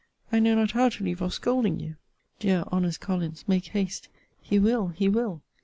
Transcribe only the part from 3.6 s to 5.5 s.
haste: he will: he will.